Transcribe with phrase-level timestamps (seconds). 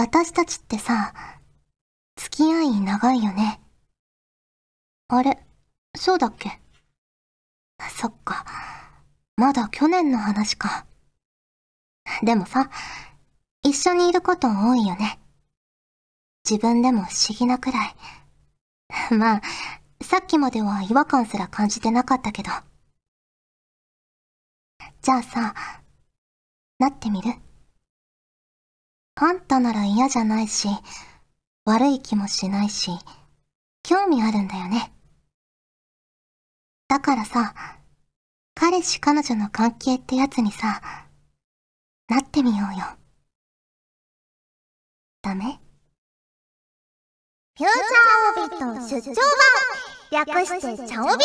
[0.00, 1.12] 私たちってさ、
[2.16, 3.60] 付き合い長いよね。
[5.08, 5.44] あれ、
[5.94, 6.58] そうだっけ？
[7.90, 8.46] そっか。
[9.36, 10.86] まだ去年の話か。
[12.22, 12.70] でもさ、
[13.62, 15.20] 一緒にいること多いよね。
[16.48, 17.94] 自分でも不思議なくらい。
[19.14, 19.42] まあ、
[20.02, 22.50] さっきまでは違和感すら感じてなかったけど。
[25.02, 25.54] じゃあさ、
[26.78, 27.49] なってみる？
[29.22, 30.66] あんたなら嫌じゃないし、
[31.66, 32.90] 悪い気もしないし、
[33.82, 34.94] 興味あるんだよね。
[36.88, 37.54] だからさ、
[38.54, 40.80] 彼氏彼女の関係ってやつにさ、
[42.08, 42.86] なってみようよ。
[45.20, 45.60] ダメ？
[47.58, 49.14] フューチャーオビット出張
[50.12, 51.24] 版略してチャオビ？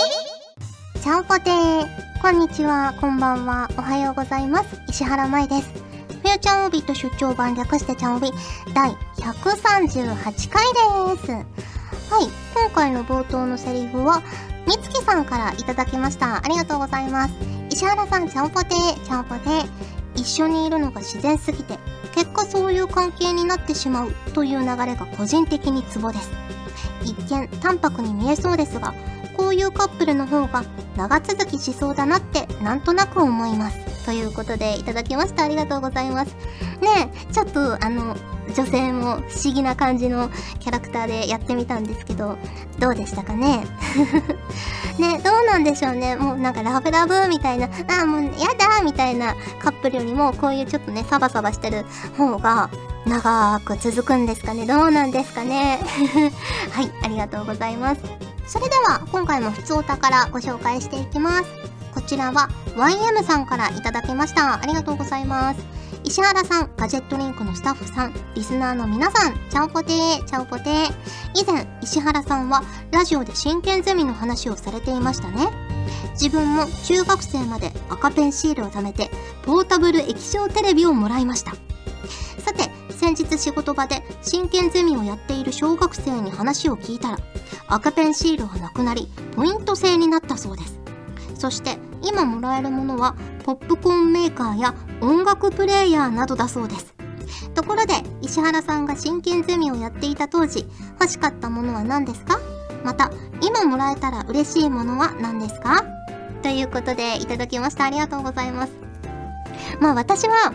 [1.02, 2.22] ちゃんぽてー。
[2.22, 4.82] こんにちは、こんばんは、おはようございます。
[4.90, 5.95] 石原舞です。
[6.26, 8.32] フューチャーオビット出張版略してちゃんおび
[8.74, 10.64] 第138回
[11.16, 11.32] です。
[11.32, 14.24] はい、今回の冒頭のセリフは、
[14.66, 16.38] みつきさんからいただきました。
[16.38, 17.36] ありがとうございます。
[17.70, 19.70] 石原さん、ちゃんぽてー、ちゃんぽてー。
[20.16, 21.78] 一緒にいるのが自然すぎて、
[22.16, 26.32] 結果そういう関係になってしまうという流れが個人的にツボです。
[27.04, 28.96] 一見淡白に見えそうですが、
[29.38, 30.66] こういうカップルの方が
[30.98, 33.95] 長続きしそうだなってなんとなく思います。
[34.06, 35.44] ということでいただきました。
[35.44, 36.36] ありがとうございます。
[36.82, 38.16] ねえ、ちょっとあの、
[38.56, 42.38] 女性も不思議な感じのキャラクターでやってみたんですけど、
[42.80, 43.66] どうでしたかね？
[45.00, 46.16] ねどうなんでしょうね？
[46.16, 51.86] もうなんかラブラブみたいな、ああ、もうやだみたいなカップルよりも、こういうちょっとね、サバサバしてる
[52.18, 52.70] 方が
[53.08, 54.66] 長く続くんですかね？
[54.68, 55.80] どうなんですかね？
[56.72, 58.02] はい、ありがとうございます。
[58.48, 61.75] それでは、今回も普通お宝ご紹介していきます。
[62.06, 64.62] ちらは YM さんからいただきました。
[64.62, 65.60] ありがとうございます。
[66.04, 70.94] 石原さん、ガジェットリンクのスタッフさん、リスナーの皆さん、チャオポテー、チャオポテー。
[71.34, 75.50] 以前、石原さんはラジオで真剣ゼミの話をされていましたね。
[76.12, 79.10] 自分も中学生まで赤ペンシールを貯めて、
[79.44, 81.54] ポータブル液晶テレビをもらいました。
[82.38, 87.20] さて、先日仕事場で真剣ゼミをやっている小学生に話を聞いたら、
[87.68, 90.85] 赤ペンシールがなくなり、ポイント制になったそうです。
[91.36, 96.94] そして今もらえるものはポップコーンメーカーや音楽プレーヤーなどだそうです。
[97.54, 100.66] ところで石原さんが真剣ゼミをやっていた当時
[101.00, 102.40] 欲しかったものは何ですか？
[102.84, 105.84] また今もらえたら嬉しいものは何ですか？
[106.44, 107.86] ということでいただきました。
[107.86, 108.74] ありがとうございます。
[109.80, 110.54] まあ私は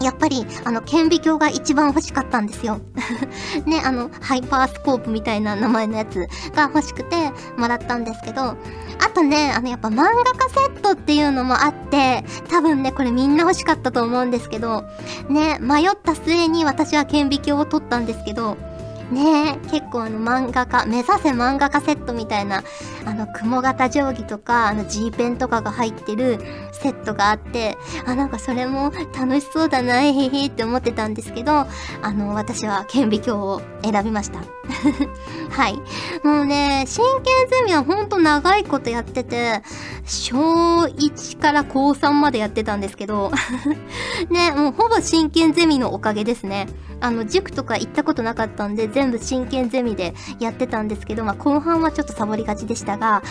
[0.00, 2.80] やっぱり、あの、顕微鏡が一番欲しかったんですよ。
[3.66, 8.56] ね、あの、ハイパースコープみたいな名前のやつが欲しくてもらったんですけど、あ
[9.14, 10.04] とね、あの、やっぱ漫画
[10.34, 14.84] 家セットっていうのもあって、多分ね、これみんな欲しかったと思うんですけど、
[15.28, 18.56] ね、迷った末に私は顕微鏡を取ったんですけど、
[19.10, 22.62] ね結構あの漫画家、目指せ漫画家セットみたいな、
[23.04, 26.38] あの雲型定規とか、あの G ペンとかが入ってる
[26.72, 27.76] セットがあって、
[28.06, 31.52] あ、なんかそれも楽しそうだな、へへへって思ってたんですけど、
[32.02, 34.40] あの、私は顕微鏡を選びました。
[35.50, 35.74] はい。
[36.24, 39.62] もうね、真剣ゼミはほんと長いことやってて、
[40.04, 43.32] 小1から高3までやってたんですけど、
[44.30, 46.68] ね、もうほぼ真剣ゼミのおかげですね。
[47.00, 53.22] あの、塾とか行ったことなかったんで、全部真剣ゼミでやってたんですけど、まあ、後半はちょっとサボりがちでしたが、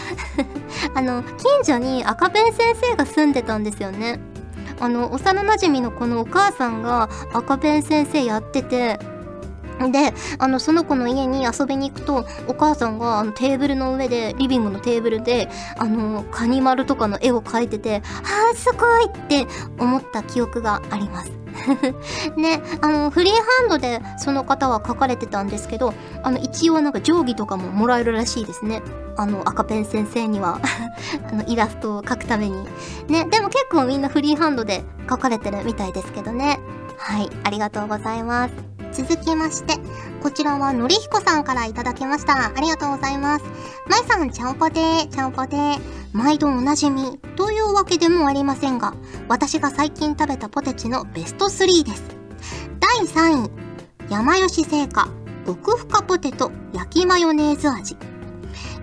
[0.96, 4.18] あの、近所に赤ペン先生が住んでたんですよね。
[4.80, 8.98] あの、幼馴染のこのお母さんが赤ペン先生やってて、
[9.92, 19.46] で、あの、その子の家に遊びに行くと、お母さんがあのテーブルの上で、リビングのテーブルで、あの、カニ丸とかの絵を描いてて、あーすごいって
[19.78, 21.47] 思った記憶があります。
[22.36, 28.82] ね、あの、フリーハンドでその方は書かれてたんですけど、あの、一応なんか定規とかももらえるらしいですね。
[29.16, 30.60] あの、赤ペン先生には、
[31.32, 32.68] あの、イラストを描くために。
[33.08, 36.60] ね、でも結構みんなフリーハンドで書かれてるみたいですけどね。
[36.98, 38.67] はい、ありがとうございます。
[38.94, 39.76] 続きまして、
[40.22, 42.48] こちらはのりひこさんからいただきました。
[42.48, 43.46] ありがとうございます。
[43.88, 45.80] まいさん、ちゃんぽてー、ちゃんぽてー。
[46.14, 48.94] 毎度おなじみ、というわけでもありませんが、
[49.28, 52.04] 私が最近食べたポテチのベスト3です。
[52.80, 53.52] 第3位、
[54.10, 55.10] 山吉製菓、
[55.46, 57.98] 極深ポテト、焼きマヨネーズ味。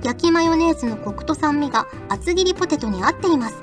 [0.02, 3.56] 焼きマヨネーズのコクと酸味が厚切りポテトに合っています。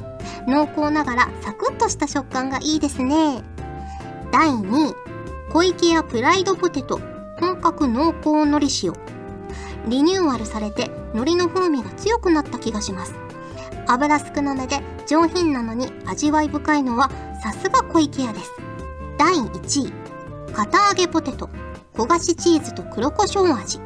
[0.47, 3.43] 濃厚ながらサクッとした食感がいいですね。
[4.31, 4.95] 第2位、
[5.53, 6.99] 小池屋プライドポテト
[7.39, 8.93] 本格濃厚海苔塩
[9.89, 13.15] リニューアルされて海苔の風味が強くなった気がします
[13.87, 17.09] 油少なめで上品なのに味わい深いのは
[17.43, 18.51] さすが小池屋です
[19.17, 20.01] 第1位
[20.51, 21.49] 堅揚げポテト、
[21.93, 23.79] 焦がしチーズと黒胡椒味。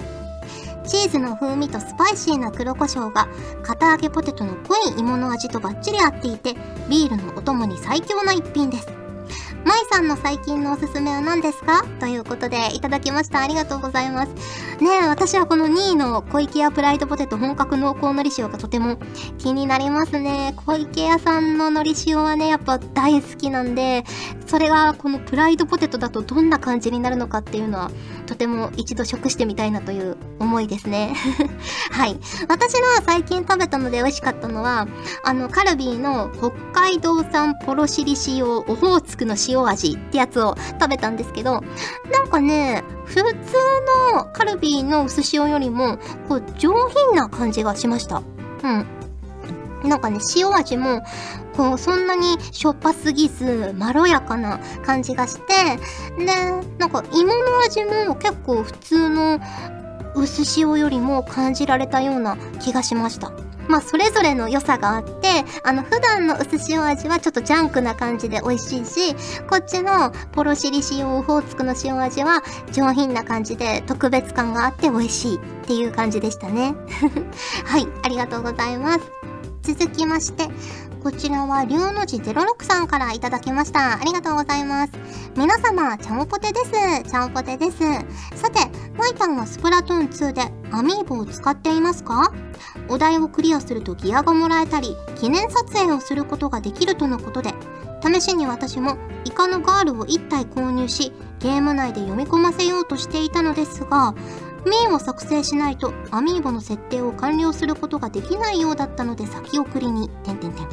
[0.87, 3.27] チーズの風味とスパイシーな黒胡椒が、
[3.63, 6.53] 堅揚げポテトの濃い芋の味とバッチリ合っていて、
[6.89, 9.04] ビールのお供に最強な一品です。
[9.65, 11.83] まいさんの最近のおすすめは何ですか？
[11.99, 13.41] ということでいただきました。
[13.41, 14.29] ありがとうございます。
[14.79, 18.99] ねえ、私はこの2位の小池屋プライドポテト本格濃厚のり塩がとても
[19.39, 20.53] 気になりますね。
[20.67, 24.03] 小池屋さんののり塩はね、やっぱ大好きなんで、
[24.45, 27.89] それがこのプライドポテトだとどんな感じになるのかっていうのは、
[28.27, 31.15] とても一度食してみたいなという思いですね。
[31.91, 32.19] はい。
[32.47, 34.87] 私の最近食べたので美味しかったのは、
[35.23, 41.63] あの、カルビーの北海道産ポロシリ塩オホーツクの塩味ってやつを食べたんですけど、
[42.11, 43.23] なんかね、普通
[44.13, 45.97] のカルビーの薄塩よりも、
[46.27, 48.21] こう、上品な感じがしました。
[48.63, 48.85] うん。
[49.83, 51.03] なんかね、塩味も、
[51.55, 55.53] こう、そんなにしょっぱすぎず、まろやかな感じがして、
[56.17, 56.25] で、
[56.77, 59.39] なんか芋の味も結構普通の
[60.15, 63.31] 薄塩よりも感じられたような気がしました。
[63.67, 69.15] まあ、それぞれの良さがあって、あの、普段の薄塩味はちょっとジャンクな感じで美味しいし、
[69.47, 76.75] こっちのポロシリ塩オホーツクの塩味は上品な感じで特別感があって美味しいっていう感じでしたね。
[77.65, 78.99] はい、ありがとうございます。
[79.63, 80.47] 続きまして、
[81.05, 83.99] こちらは、龍の字06さんからいただきました。
[83.99, 84.93] ありがとうございます。
[85.35, 87.11] 皆様、ちゃんぽてです。
[87.11, 87.77] ちゃんぽてです。
[88.35, 88.59] さて、
[88.97, 92.33] マイタンはスプラトゥーン2でアミーボを使っていますか？
[92.89, 97.53] お題をクリアするとギアがもらえたり、記念撮影をすることができるとのことで、
[98.01, 104.13] 試しに私もイカのガールを1体購入し、ゲーム内で読み込ませようとしていたのですが、
[104.65, 110.67] ミーを作成しないとアミーボの設定を完了することができないようだったので先送りに、点々点。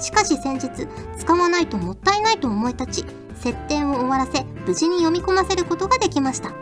[0.00, 0.88] しかし先日、
[1.18, 3.06] 使わないともったいないと思い立ち、
[3.36, 6.52] 設定を終わらせ、無事に読み込ませることができました。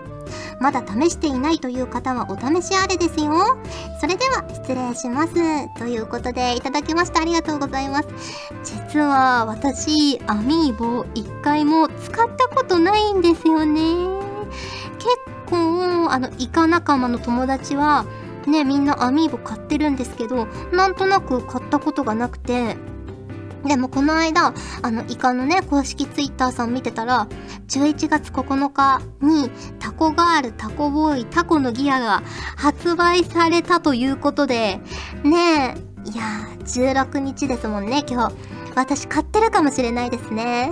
[0.60, 3.58] まだ試していないという方はお試しあれですよ。
[4.00, 5.34] それでは失礼します。
[5.78, 8.08] ということでいただきましたありがとうございます。
[8.64, 13.80] 実は私、アミーボ一回も使ったことないんですよね。
[14.98, 15.08] 結
[15.46, 18.04] 構、あの、イカ仲間の友達は、
[18.46, 22.76] ね、みんなアミーボ買ってるんですけど、なんとなく買ったことがなくて、
[23.64, 27.28] でもこの間、あの、イカのね、公式ツイッターさん見てたら、
[27.68, 32.22] 11月9日にタコガール、タコボーイ、タコのギアが
[32.56, 34.80] 発売されたということで、
[35.24, 35.76] ね
[36.06, 38.59] え、いやー、16日ですもんね、今日。
[38.74, 40.70] 私買ってるかもしれないですね。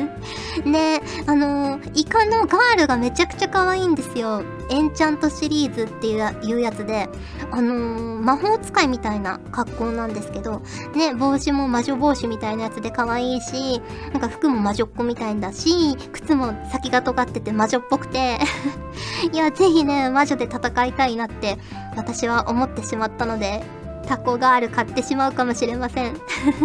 [0.64, 4.42] ねあのー、イカのガールがめちゃくちゃ可愛いんですよ。
[4.70, 7.08] エンチャントシリーズっていうやつで、
[7.50, 10.62] あのー、魔法使いみたいな格好なんですけど、
[10.94, 13.80] ね、帽子も魔女帽子みたいなやつで可愛いし、
[14.12, 18.38] なんか服も魔女っ子みたいだし、靴も先が尖ってて魔女っぽくて、
[19.32, 21.58] いや、ぜひね、魔女で戦いたいなって
[21.96, 23.62] 私は思ってしまったので、
[24.10, 26.20] タコガール買ってしまうかもしれません。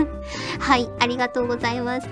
[0.59, 2.07] はい、ありがとうございます。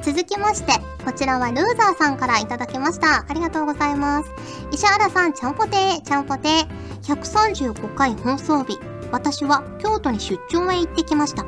[0.00, 0.72] 続きまして、
[1.04, 3.26] こちらはルーザーさんからいただきました。
[3.28, 4.30] ありがとうございます。
[4.72, 6.66] 石原さん、ちゃんぽてー、ちゃんぽてー。
[7.02, 8.80] 135回放送日、
[9.10, 11.44] 私は京都に出張へ行ってきました。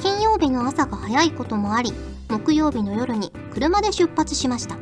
[0.00, 1.94] 金曜日の朝が早いこともあり、
[2.28, 4.76] 木曜日の夜に車で出発しました。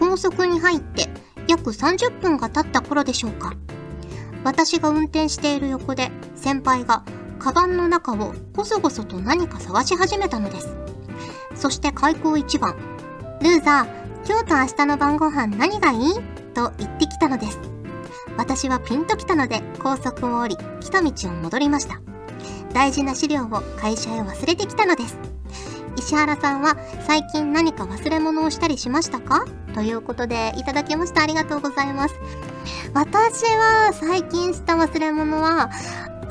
[0.00, 1.08] 高速に入って
[1.46, 3.52] 約30分が経った頃でしょうか。
[4.42, 6.10] 私が運転している横で
[6.44, 7.02] 先輩が
[7.38, 10.76] カバンの中をごそごそと何か探し始めたのです。
[11.54, 12.76] そして開口一番、
[13.40, 16.14] ルーザー、今日と明日の晩ご飯何がいい？
[16.52, 17.58] と言ってきたのです。
[18.36, 22.02] 私はピンときたので高速を降り、来た道を戻りました。
[22.74, 25.16] 大事な資料を会社へ忘れてきたのです。
[25.96, 29.46] 石原さんは最近何か忘れ物をしたりしましたか？
[29.72, 31.22] ということでいただきました。
[31.22, 32.14] ありがとうございます。
[32.92, 35.70] 私は最近した忘れ物は、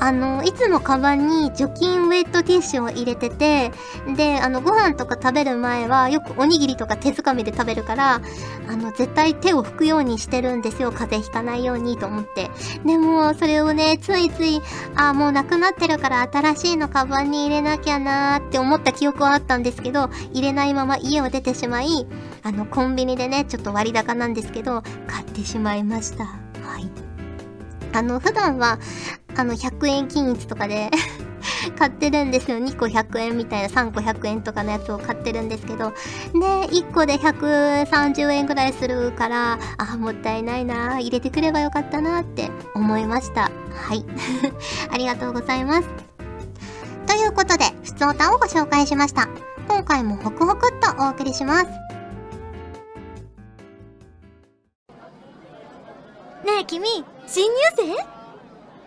[0.04, 3.72] あの、いつもカバンに除菌ウェットティッシュを入れてて、
[4.14, 8.20] で、あの、ご飯とか食べる前はよくおにぎりとか手づかみで食べるから、
[8.68, 10.90] あの、絶対手を拭くようにしてるんですよ。
[10.90, 12.50] 風邪ひかないようにと思って。
[12.84, 14.60] でも、それをね、ついつい、
[14.94, 22.06] あ、もうなくなってるから新しいのカバンに入れなきゃなーって思った記憶はあったんですけど、入れないまま家を出てしまい、
[22.42, 26.24] あの、コンビニでね、ちょっと割高なんですけど、買ってしまいました。
[26.26, 26.90] はい。
[27.94, 28.78] あの、普段は、
[29.36, 30.90] あの、100円均一とかで
[31.78, 32.58] 買ってるんですよ。
[32.58, 43.50] 2個100円みたいな3個100円とかのやつを買ってるんですけど、ね、1個で130円ぐらいするから、あ、もったいないな、入れてくればよかったなって思いました。
[43.72, 44.04] はい。
[44.90, 45.88] ありがとうございます。
[47.06, 49.28] ということで、ふつおたをご紹介しました。
[49.68, 51.66] 今回もホクホクっとお送りします。
[56.44, 58.13] ねえ君新入生？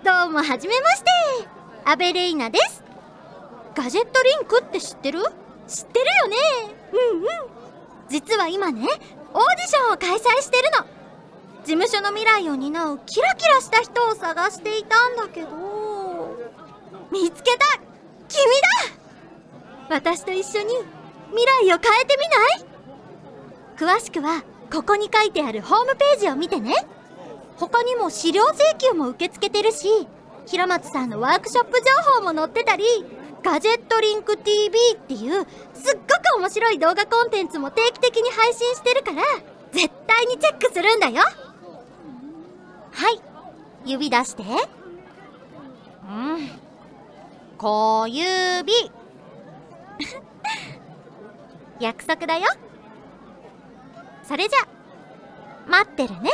[0.03, 1.09] どうもはじめまして。
[1.85, 2.83] アベレイナです。
[3.75, 5.21] ガジェットリンクって知ってる？
[5.67, 6.35] 知ってるよね。
[6.93, 7.27] うんうん。
[8.07, 10.85] 実は今ねオーディションを開催してるの。
[11.65, 15.49] 事務所の未来を担うキラキラした人を探していたんだけど。
[17.11, 17.79] 見つけた。
[18.27, 18.43] 君
[19.89, 19.95] だ。
[19.95, 20.75] 私と一緒に
[21.31, 22.17] 未来を変えて
[23.77, 23.97] みない？
[23.97, 26.75] 詳しくはここに書いてあるホームページを見てね
[27.57, 29.87] 他にも資料請求も受け付けてるし
[30.45, 31.85] 平松さんのワークショップ情
[32.19, 32.83] 報も載ってたり
[33.43, 39.21] ガジェットリンク TV っていうすっごく面白い動画コンテンツも定期的に配信してるから
[39.71, 41.23] 絶対にチェックするんだよ。
[42.91, 43.21] はい。
[43.85, 44.43] 指出して。
[44.43, 46.49] うん。
[47.57, 48.73] 小指。
[51.79, 52.47] 約束だよ。
[54.23, 54.59] それじゃ。
[55.67, 56.31] 待ってるね。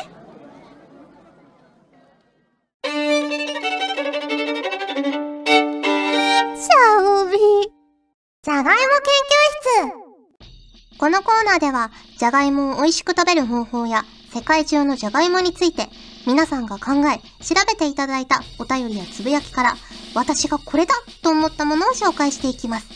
[11.03, 15.89] このコーナーでは、じゃがいもを美味しく食べる方法や、世界中のじゃがいもについて、
[16.25, 19.75] 皆さんが考え、調べていただいたお便りやつぶやきから、
[20.15, 22.87] 私がこれだと思ったものを紹介していきます。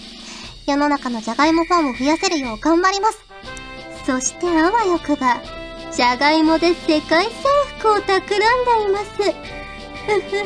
[0.66, 3.20] 世の中のじゃがいもファンを増やせるよう頑張ります。
[4.06, 5.42] そしてあわよくば、
[5.92, 7.32] じゃがいもで世界征
[7.78, 9.06] 服を企んでいます。
[9.18, 9.22] ふ
[10.22, 10.38] ふ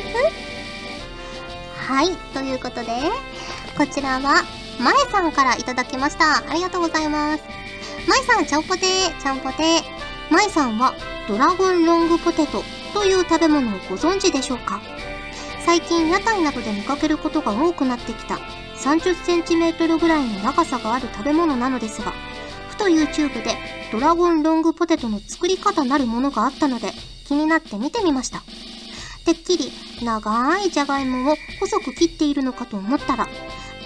[1.78, 1.94] ふ。
[1.94, 2.88] はい、ということで、
[3.78, 6.38] こちらは、まえさんからいただきました。
[6.50, 7.44] ありがとうございます。
[8.08, 10.34] まえさん、ちゃんぽてー、ちゃんぽてー。
[10.34, 10.94] まえさんは、
[11.28, 14.82] ドラゴンロングポテトという食べ物をご存知でしょうか？
[15.64, 18.40] 最近屋台などで見かけることが多くなってきた
[18.78, 22.14] 30センチメートルぐらいの長さがある食べ物なのですが、
[22.70, 23.56] ふと YouTube で
[23.92, 26.92] ドラゴンロングポテトの作り方なるものがあったので
[27.28, 28.42] 気になって見てみました。
[29.24, 29.72] てっきり
[30.04, 33.28] 長いじゃがいもを細く切っているのかと思ったら、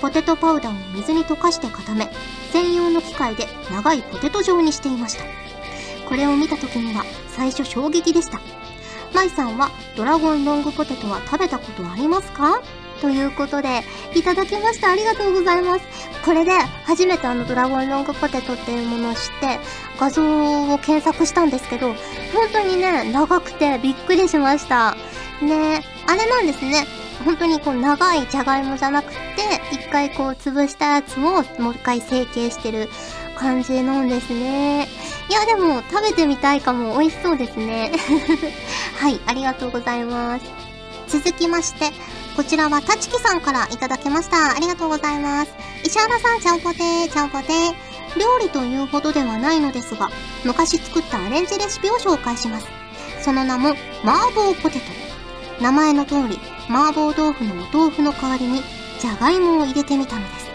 [0.06, 2.08] ポテトパウダーを水に溶かして固め、
[2.52, 5.24] 専用の機械で長いポテト状にしていました。
[6.08, 8.40] これを見た時には最初衝撃でした。
[9.16, 12.62] 舞さんはドラゴンロングポテトは食べたことありますか？
[13.02, 13.82] ということで、
[14.14, 14.92] いただきました。
[14.92, 15.86] ありがとうございます。
[16.24, 16.52] これで
[16.84, 19.60] 初めてあのドラゴンロングポテトっていうものを知って、
[20.00, 20.22] 画像
[20.72, 21.96] を検索したんですけど、
[22.32, 24.96] 本当にね、長くてびっくりしました。
[25.42, 26.86] ねあれなんですね。
[27.26, 29.16] 本当にこう長いじゃがいもじゃなくて、
[29.96, 32.90] 回こう潰したやつをもう一回成形してる
[33.38, 34.90] 感じなんですね。
[35.30, 37.00] いや、でも食べてみたいかも。
[37.00, 37.94] 美味しそうですね。
[39.00, 40.46] はい、ありがとうございます。
[41.08, 41.92] 続きまして、
[42.36, 44.54] こちらはたちきさんからいただきました。
[44.56, 45.52] ありがとうございます。
[45.84, 48.20] 石原さん、ちゃんぽてー、ちゃんぽてー。
[48.20, 50.10] 料理というほどではないのですが、
[50.44, 52.68] 昔作ったアレンジレシピを紹介します。
[53.22, 54.86] その名も、麻婆ポテト。
[55.62, 56.38] 名前の通り、
[56.70, 58.62] 麻婆豆腐のお豆腐の代わりに、
[59.06, 60.50] じゃがいもを入れてみたのです。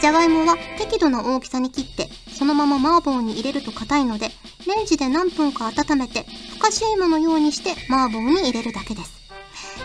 [0.00, 4.28] じゃがいもは適度な大きさに切って、そのまま麻婆に入れると硬いので、
[4.64, 9.10] レンジで何分か温めて、ふかし芋のようにして麻婆に入れるだけです。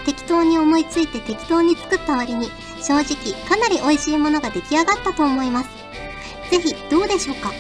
[0.06, 5.70] 適当に思いついて適当に作った割に、正直かなり美味しいものが出来上がったと思います。
[6.52, 7.52] ぜひどうでしょうか？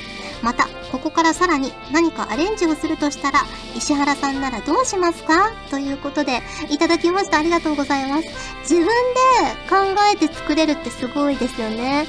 [0.42, 5.52] また、ここからさらに何かアレンジをするとしたら、石原さんならどうしますか？
[5.70, 7.38] ということで、いただきました。
[7.38, 8.28] ありがとうございます。
[8.62, 8.90] 自分で
[9.70, 9.76] 考
[10.14, 12.08] えて作れるってすごいですよね。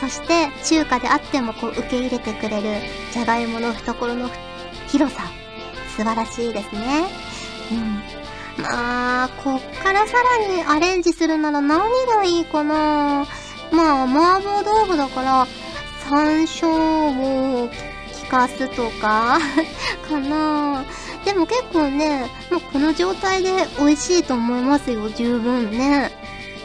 [0.00, 2.80] そして、中華であってもこう受け入れてくれる、
[3.12, 4.30] じゃがいもの懐の
[4.88, 5.22] 広さ。
[5.96, 7.04] 素晴らしいですね。
[7.72, 8.02] うん。
[8.62, 13.26] まあ、こっからさらにアレンジするなら何がいいかな？
[13.72, 15.46] まあ、麻婆豆腐だから、
[16.10, 16.68] 山椒
[17.62, 19.38] を効かすとか
[20.08, 20.84] かな
[21.24, 26.10] でも結構ね、もうこの状態で美味しいと思いますよ、十分ね。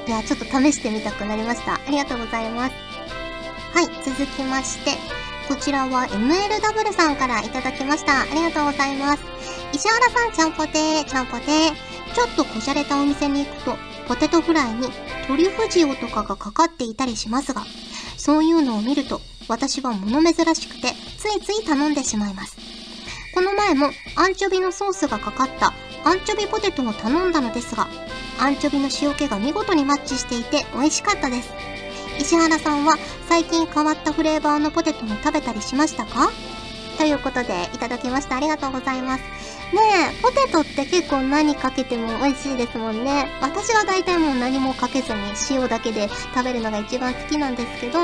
[0.08, 1.74] いや、ちょっと試してみたくなりました。
[1.74, 2.76] ありがとうございます。
[3.76, 4.98] はい、続きまして、
[5.48, 8.22] こちらは MLW さんからいただきました。
[8.22, 9.24] ありがとうございます。
[9.74, 11.74] 石原さん、ちゃんぽてー、ちゃんぽてー。
[12.16, 14.90] ちょっとこじゃれたお店に行くと、ポテトフライに
[15.28, 17.64] トリュフ塩とかがかかっていたりしますが、
[18.18, 22.58] そういうのを見ると、私は物珍しくて、ついつい頼んでしまいます。
[23.34, 25.74] この前もアンチョビのソースがかかった
[26.04, 27.88] アンチョビポテトを頼んだのですが、
[28.40, 31.50] アンチョビの塩気が見事にマッチしていて美味しかったです。
[32.20, 32.96] 石原さんは
[33.28, 36.32] 最近変わったフレーバーのポテトも食べたりしましたか？
[36.98, 38.38] ということでいただきました。
[38.38, 39.24] ありがとうございます。
[39.76, 39.82] ね
[40.18, 43.28] え、ポテトって結構何かけても美味しいですもんね。
[43.42, 48.00] 私は大体もう何もかけずに塩だけで食べるのが一番好きなんですけど、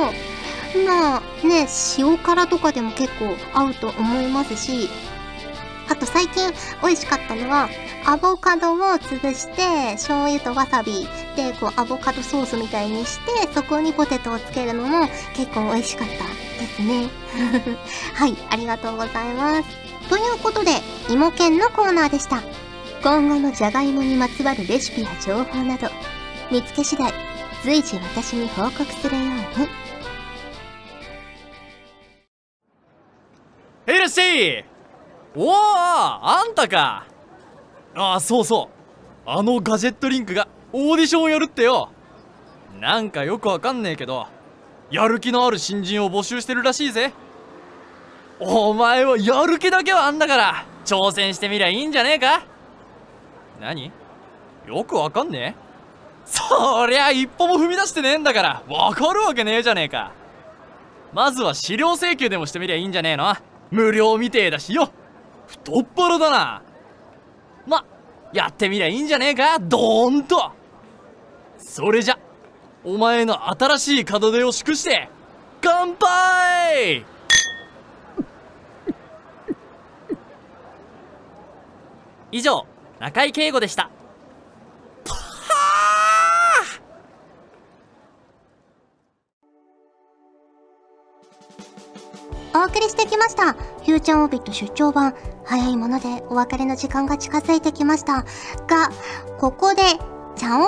[0.86, 4.90] まあね、塩辛とかでも結構合うと思いますし、
[5.90, 6.50] あと最近
[6.82, 7.70] 美味しかったのは、
[8.06, 16.14] アボカドを潰して、醤油とわさびで、こう、アボカドソースみたいにして、そこにポテトをつけるのも結構美味しかった
[16.62, 17.10] ですね。
[18.16, 19.70] はい、ありがとうございます。
[20.10, 20.72] ということで、
[21.10, 22.42] 芋犬のコーナーでした。
[23.04, 25.90] 今後のじゃがいもにまつわるレシピや情報など、
[26.50, 27.14] 見つけ次第、
[27.64, 29.91] 随時私に報告するように。
[34.12, 34.64] しい。
[35.36, 37.06] おおあんたか。
[37.96, 38.70] ああそうそ
[39.26, 39.30] う。
[39.30, 41.90] あのガジェットリンクがオーディションをやるってよ。
[42.80, 44.28] なんかよくわかんねえけど
[44.90, 47.14] やる気のある新人を募集してるらしいぜ。
[48.40, 52.44] お前はやる気だけはあんだから挑戦してみりゃいいんじゃねえか。
[53.60, 53.92] 何？
[54.68, 55.62] よくわかんねえ？
[56.26, 60.12] そりゃ一歩も踏み出してねえんだからわかるわけねえじゃねえか。
[61.14, 63.36] まずは資料請求でもしてみりゃいいんじゃねえの。
[63.72, 64.92] 無料みてえだしよ。
[65.48, 66.62] 太っ腹だな。
[67.66, 67.86] ま
[68.34, 69.60] やってみりゃいいんじゃねえか。
[69.60, 70.52] ドーンと。
[71.58, 72.20] それじゃ
[72.84, 75.10] お前の新しい門出を祝して
[75.62, 77.06] 乾杯。
[82.32, 82.66] 以上
[83.00, 83.90] 中井圭吾でした。
[92.62, 93.54] お送りしてきました。
[93.54, 95.16] フューチャーオービット出張版。
[95.44, 98.18] 早いものでお別れの時間が近づいてきました。
[98.68, 98.92] が、
[99.40, 99.82] ここで、
[100.36, 100.68] チャオビー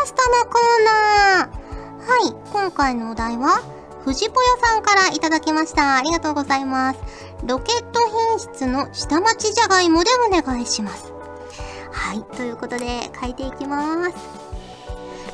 [0.00, 1.60] ラストのコーナー。
[2.06, 3.62] はい、今回のお題は、
[4.04, 5.96] 藤ぽよさんからいただきました。
[5.96, 7.00] ありがとうございます。
[7.46, 11.10] ロケット品質の下町じゃがいもでお願いします。
[11.90, 14.14] はい、ということで書いていきます。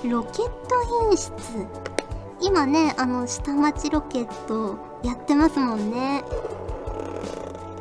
[0.04, 1.95] ロケット品質。
[2.40, 6.22] 今ね、あの、下町ロケットやってますもんね。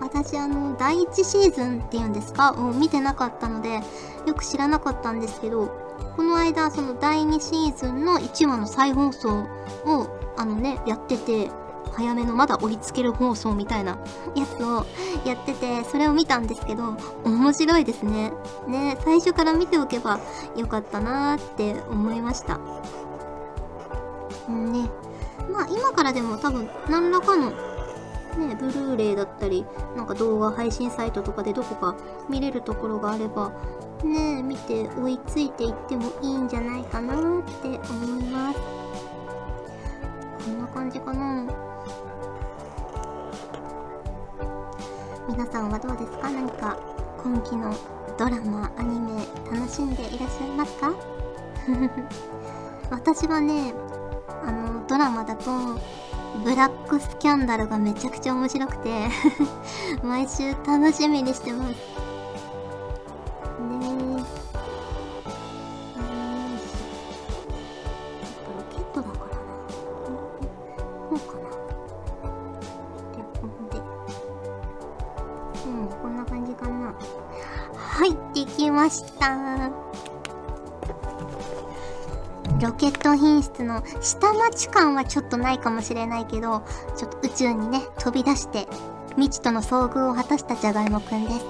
[0.01, 2.53] 私、あの、第1シーズンっていうんですか？
[2.53, 3.81] を見てなかったので、
[4.25, 5.69] よく知らなかったんですけど、
[6.15, 9.39] この間、その第2シーズンの1話の再放送
[9.85, 11.51] を、あのね、やってて、
[11.91, 13.97] 早めのまだ追いつける放送みたいな
[14.35, 14.85] やつを
[15.25, 18.33] やってて、それを見たんですけど、面白いですね。
[18.67, 20.19] ね、最初から見ておけば
[20.57, 22.59] よかったなーって思いました。
[24.49, 24.89] うんね。
[25.51, 31.95] まあ今からでも多分何らかのね、ブルーレイだったり、なんか動画配信サイトとかでどこか
[32.29, 33.51] 見れるところがあれば、
[34.03, 38.59] ね、見て追いついていってもいいんじゃないかなって思います。
[40.45, 41.45] こんな感じかな
[45.29, 46.29] 皆さんはどうですか？
[46.29, 46.77] 何か
[47.23, 47.73] 今期の
[48.17, 50.93] ドラマ、アニメ楽しんでいらっしゃいますか？
[52.91, 53.73] 私はね、
[54.45, 55.79] あの、ドラマだと、
[56.43, 59.07] ブラックスキャンダルがめちゃくちゃ面白くて
[60.03, 61.69] 毎週楽しみにしてます。
[61.69, 61.75] ね
[63.81, 63.85] え。
[63.85, 64.25] よいしょ
[68.51, 69.41] ロケットだからな。
[71.09, 71.49] こうかな。
[73.15, 73.77] で、こんで。
[75.65, 76.93] うん、こんな感じかな。
[77.75, 79.84] はい、できました。
[82.61, 86.63] ロケット品質の下町感はちょっとないかもしれないけど、
[86.95, 88.67] ちょっと宇宙にね、飛び出して、
[89.15, 91.45] 未知との遭遇を果たしたじゃがいもくんです。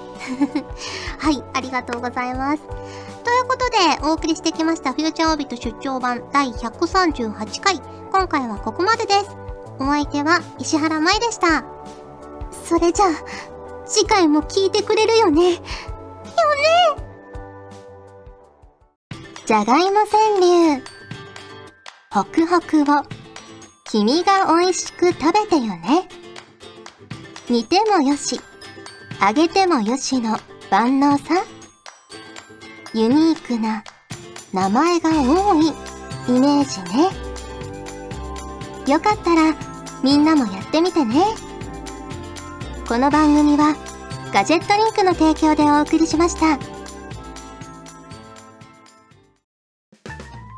[1.18, 2.62] はい、ありがとうございます。
[2.62, 3.76] ということで、
[4.08, 7.80] お送りしてきましたフューチャーオービット出張版第138回。
[8.12, 9.36] 今回はここまでです。
[9.78, 11.64] お相手は石原舞でした。
[12.50, 13.08] それじゃあ、
[13.84, 15.52] 次回も聞いてくれるよね。
[15.52, 15.60] よね
[19.44, 20.95] じゃがいも川柳。
[22.16, 22.84] ホクホクを
[23.84, 26.08] 君が美味しく食べてよね。
[27.50, 28.40] 煮てもよし、
[29.20, 30.38] 揚げてもよしの
[30.70, 31.44] 万能さ。
[32.94, 33.84] ユニークな
[34.54, 35.66] 名前が多い
[36.34, 37.10] イメージね。
[38.90, 39.54] よかったら
[40.02, 41.22] みんなもやってみてね。
[42.88, 43.76] この番組は
[44.32, 46.75] ガジェットリンクの提供でお送りしました。